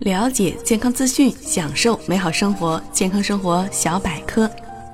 [0.00, 2.78] 了解健康资讯，享受美好生活。
[2.92, 4.48] 健康生活小百科，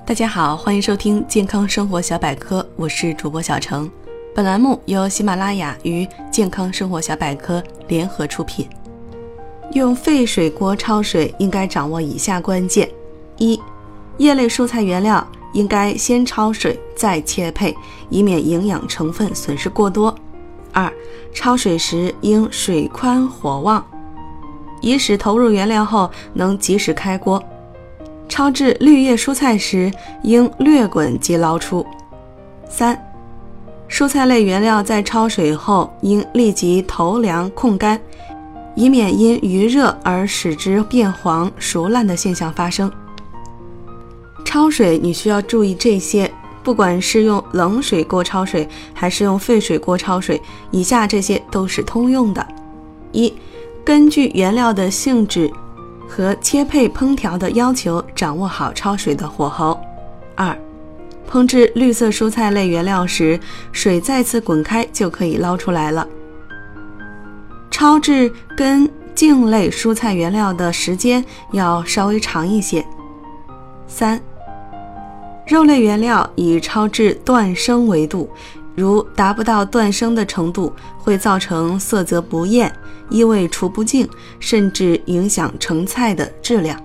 [0.05, 3.91] 大家好，欢迎收听健康生活小百科，我是主播小程。
[4.33, 8.65] 本栏目由喜马拉雅与健康生活小百科联合出品。
[9.73, 12.89] 用沸水锅焯水应该掌握以下关键：
[13.37, 13.59] 一、
[14.19, 17.75] 叶类蔬菜原料应该先焯水再切配，
[18.09, 20.15] 以免营养成分损失过多；
[20.71, 20.89] 二、
[21.35, 23.85] 焯水时应水宽火旺。
[24.83, 27.41] 以使投入原料后能及时开锅。
[28.29, 29.91] 焯制绿叶蔬菜时，
[30.23, 31.85] 应略滚即捞出。
[32.69, 32.99] 三、
[33.87, 37.99] 蔬菜类原料在焯水后应立即投凉控干，
[38.75, 42.91] 以免因余热而使之变黄熟烂的现象发生。
[44.43, 46.29] 焯水你需要注意这些，
[46.63, 50.41] 不管是用冷水锅焯水还是用沸水锅焯水，
[50.71, 52.45] 以下这些都是通用的。
[53.11, 53.31] 一
[53.85, 55.51] 根据原料的性质
[56.07, 59.77] 和切配烹调的要求，掌握好焯水的火候。
[60.35, 60.57] 二，
[61.29, 63.37] 烹制绿色蔬菜类原料时，
[63.73, 66.07] 水再次滚开就可以捞出来了。
[67.69, 72.85] 焯制根茎类蔬菜原料的时间要稍微长一些。
[73.85, 74.21] 三，
[75.45, 78.29] 肉类原料以焯制断生为度。
[78.75, 82.73] 如达不到断生的程度，会造成色泽不艳、
[83.09, 84.07] 异味除不净，
[84.39, 86.79] 甚至影响成菜的质量。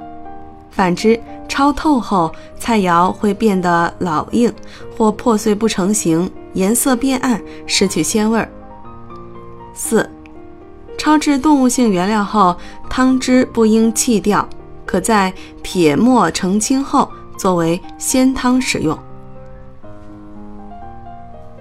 [0.71, 4.53] 反之，焯透后，菜肴会变得老硬
[4.97, 8.49] 或破碎不成形，颜色变暗，失去鲜味儿。
[9.75, 10.09] 四、
[10.99, 12.55] 焯制动物性原料后，
[12.91, 14.47] 汤汁不应弃掉，
[14.85, 18.97] 可在撇沫澄清后作为鲜汤使用。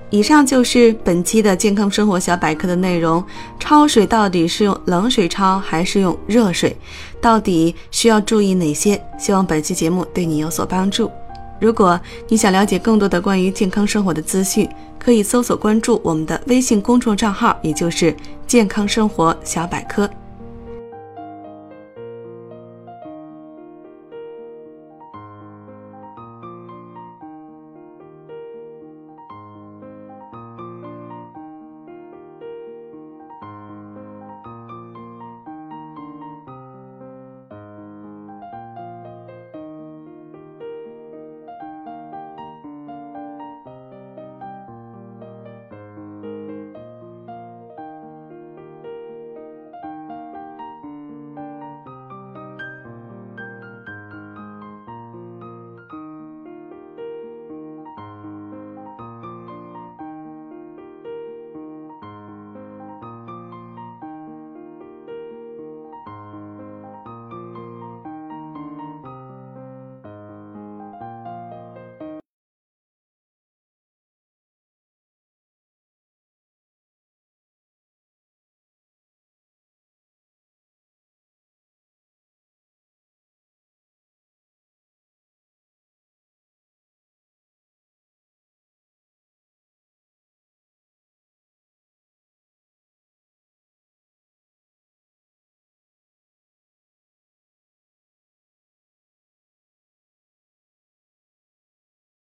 [0.10, 3.24] 以上就是本期的健康生活小百科的内容。
[3.60, 6.76] 焯水到底是用冷水焯还是用热水？
[7.20, 9.02] 到底需要注意哪些？
[9.20, 11.12] 希望本期节目对你有所帮助。
[11.60, 18.16] 如果你想了解更多的关于健康生活的资讯，可以搜索关注我们的微信公众账号，也就是
[18.48, 20.10] “健康生活小百科”。